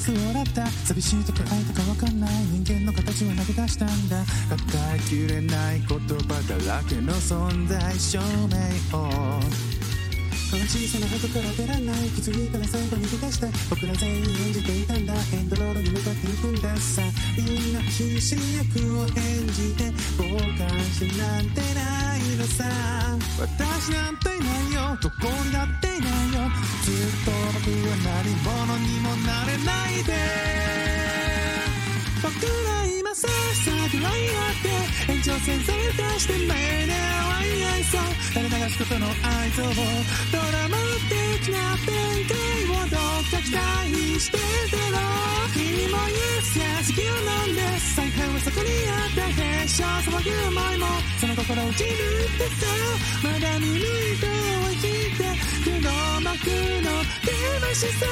[0.00, 2.30] スを洗った寂しいとか愛とかわかんない
[2.64, 4.24] 人間の形を投げ出したんだ。
[4.48, 9.10] 抱えきれない言葉だらけの存在証明を。
[10.50, 15.14] この小さな箱から出らない気づいたら最後に出した僕ら全員演じていたんだ。
[15.14, 17.02] エンドロールに向かっていくんださ。
[17.36, 22.99] みんな必死に役を演じて傍観しなんてないのさ。
[23.40, 24.98] 私なんていないよ。
[25.00, 26.44] どこにだっていないよ。
[26.84, 30.12] ずっと僕は何者にもなれないで。
[32.20, 33.30] 僕ら今さっ
[33.64, 36.52] さぐらいあって延長線され出して目
[36.84, 38.02] で愛い合いそう。
[38.28, 39.72] 垂れ流すことの愛情を
[40.30, 40.76] ドラマ
[41.08, 41.96] 的な展
[42.28, 42.36] 開
[42.68, 45.49] をどっか期待してるだろ
[49.80, 50.86] しょ騒ぐ思いも
[51.18, 51.94] その心を打ち抜い
[52.38, 52.66] てさ
[53.24, 54.32] まだ見抜いては
[54.72, 55.24] 引いて
[55.64, 55.80] 黒
[56.20, 56.30] 幕
[56.80, 56.88] の
[57.24, 58.06] 出ましさ。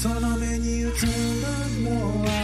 [0.00, 0.90] その目に映る
[1.82, 2.39] のは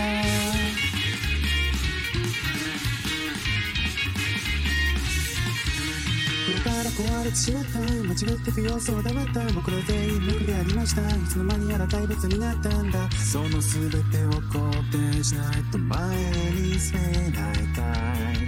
[6.47, 11.03] これから壊れてしまった間違ってく要素を黙った僕ら全員無垢でありました。
[11.03, 13.11] いつの間にやら怪物になったんだ。
[13.11, 16.17] その全てを肯定しないと前
[16.53, 17.57] に進めない。
[17.75, 18.47] かい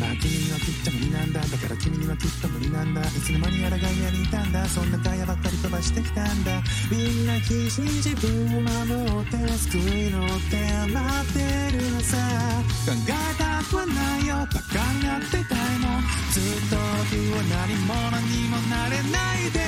[0.00, 1.40] まあ君にはきっと無理なんだ。
[1.40, 3.02] だから君にはきっと無理なんだ。
[3.02, 4.64] いつの間にやら外野にいたんだ。
[4.64, 6.62] そんなガヤばっかり飛ばしてきたんだ。
[6.90, 8.72] みんな必死に自分を守
[9.20, 9.21] って
[17.12, 17.92] は何者
[18.24, 19.60] にもなれないで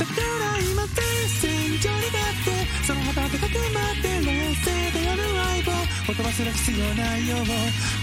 [0.00, 5.76] だから今って戦場に立ってその旗でかくまって冷静でやる相棒
[6.08, 7.36] 言葉すら必要ないよ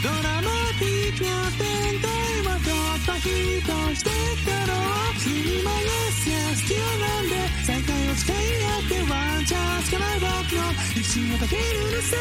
[0.03, 2.13] ドラマティックな展開
[2.45, 4.13] はどっとヒットしてっ
[4.45, 4.77] たろ
[5.17, 12.13] 君も Yes Yes 気を飲んで再会を誓い合ってワンチャンスから僕の一瞬をかけるのさ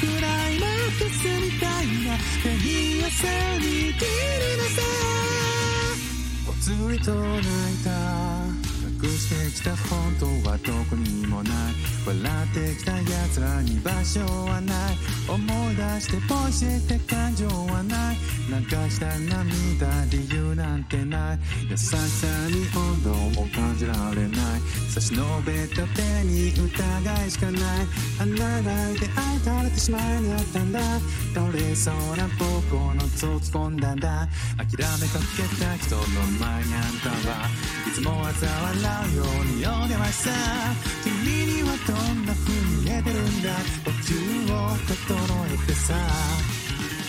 [0.00, 3.28] クライマックスみたいな手に汗
[3.60, 4.19] に切るのさ
[6.90, 7.42] りと泣い
[7.84, 7.90] た。
[9.02, 11.69] 隠してきた本当はどこにもない。
[12.06, 14.96] 笑ってきた奴らに場所はない
[15.28, 18.16] 思い出してポイして感情はない。
[18.50, 18.56] 流
[18.90, 21.38] した涙理由なんてない。
[21.70, 27.62] 優しさに温度を感じられない差し伸べた手に疑いしかない。
[28.20, 30.80] 穴が開いて愛されてしまいにあったんだ。
[31.34, 34.28] 倒れそうな僕をのつを突っ込んだんだ。
[34.56, 36.02] 諦めかけた人の
[36.40, 37.46] 前にあんたは
[37.86, 40.30] いつも嘲笑うように弱ましさ
[41.04, 41.74] 君には
[45.60, 45.94] 整えてさ。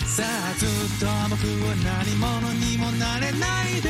[0.05, 0.69] さあずっ
[0.99, 3.89] と僕は何者にもなれないで。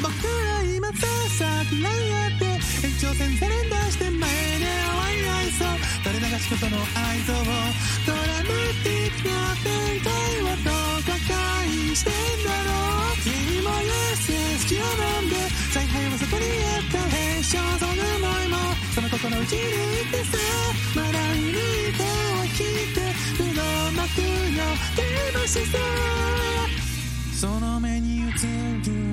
[0.00, 0.94] 僕ら今さ
[1.38, 2.44] 先らいって
[2.86, 5.64] 延長線され出して前で淡い愛想
[6.04, 7.36] 垂れ流しことの愛情を
[8.06, 8.54] ドラマ
[8.84, 9.66] ティックな展
[10.04, 10.06] 開
[10.42, 12.14] はどうか返してん
[12.44, 12.70] だろ
[13.10, 13.26] う。
[13.26, 15.34] 君も Yes Yes 気を飲んで
[15.72, 16.98] 采配はそこにあった。
[17.10, 18.54] 変装その思いも
[18.94, 20.38] その心打ち抜いてさ。
[20.94, 23.02] まだ見抜いて聞いて
[23.36, 23.52] 黒
[23.92, 24.64] 幕の
[24.96, 25.78] 出ましさ。
[27.38, 28.32] その目に映
[28.82, 29.05] る